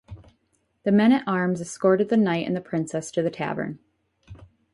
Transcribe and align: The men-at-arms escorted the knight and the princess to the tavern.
The 0.81 0.91
men-at-arms 0.91 1.61
escorted 1.61 2.09
the 2.09 2.17
knight 2.17 2.47
and 2.47 2.55
the 2.55 2.59
princess 2.61 3.11
to 3.11 3.21
the 3.21 3.29
tavern. 3.29 3.77